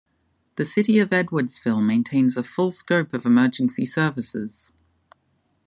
The 0.55 0.65
city 0.65 0.97
of 0.97 1.11
Edwardsville 1.11 1.85
maintains 1.85 2.35
a 2.35 2.43
full 2.43 2.71
scope 2.71 3.13
of 3.13 3.23
emergency 3.23 3.85
services. 3.85 4.71